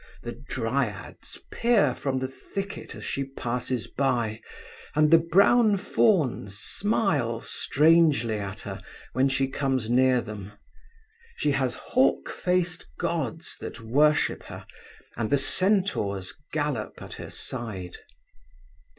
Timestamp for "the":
0.23-0.31, 2.17-2.27, 5.11-5.19, 15.29-15.37